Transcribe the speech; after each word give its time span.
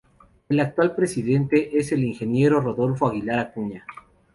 El 0.49 0.59
actual 0.59 0.95
presidente 0.95 1.77
es 1.77 1.91
el 1.91 2.03
Ing. 2.03 2.49
Rodolfo 2.49 3.07
Aguilar 3.07 3.37
Acuña. 3.37 3.85